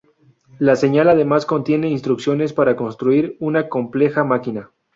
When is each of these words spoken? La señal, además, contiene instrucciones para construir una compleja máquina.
La 0.57 0.75
señal, 0.75 1.09
además, 1.09 1.45
contiene 1.45 1.87
instrucciones 1.89 2.53
para 2.53 2.75
construir 2.75 3.37
una 3.39 3.69
compleja 3.69 4.23
máquina. 4.23 4.71